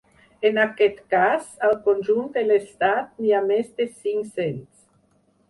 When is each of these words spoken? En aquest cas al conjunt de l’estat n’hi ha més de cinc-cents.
En 0.49 0.55
aquest 0.61 1.01
cas 1.13 1.51
al 1.67 1.75
conjunt 1.89 2.31
de 2.39 2.45
l’estat 2.47 3.13
n’hi 3.19 3.35
ha 3.41 3.45
més 3.53 3.71
de 3.83 3.89
cinc-cents. 3.93 4.91